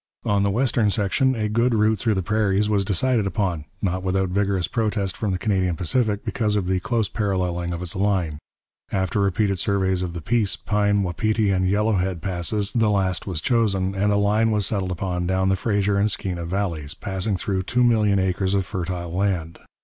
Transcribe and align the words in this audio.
On 0.25 0.41
the 0.41 0.49
western 0.49 0.89
section 0.89 1.35
a 1.35 1.47
good 1.47 1.75
route 1.75 1.99
through 1.99 2.15
the 2.15 2.23
prairies 2.23 2.67
was 2.67 2.83
decided 2.83 3.27
upon, 3.27 3.65
not 3.83 4.01
without 4.01 4.29
vigorous 4.29 4.67
protest 4.67 5.15
from 5.15 5.29
the 5.31 5.37
Canadian 5.37 5.75
Pacific 5.75 6.25
because 6.25 6.55
of 6.55 6.65
the 6.65 6.79
close 6.79 7.07
paralleling 7.07 7.71
of 7.71 7.83
its 7.83 7.95
line. 7.95 8.39
After 8.91 9.19
repeated 9.19 9.59
surveys 9.59 10.01
of 10.01 10.13
the 10.13 10.19
Peace, 10.21 10.55
Pine, 10.55 11.03
Wapiti, 11.03 11.51
and 11.51 11.67
Yellowhead 11.69 12.19
Passes, 12.19 12.71
the 12.71 12.89
last 12.89 13.27
was 13.27 13.41
chosen, 13.41 13.93
and 13.93 14.11
a 14.11 14.17
line 14.17 14.49
was 14.49 14.65
settled 14.65 14.89
upon 14.89 15.27
down 15.27 15.49
the 15.49 15.55
Fraser 15.55 15.99
and 15.99 16.09
Skeena 16.09 16.45
valleys, 16.45 16.95
passing 16.95 17.37
through 17.37 17.61
two 17.61 17.83
million 17.83 18.17
acres 18.17 18.55
of 18.55 18.65
fertile 18.65 19.13
land. 19.13 19.59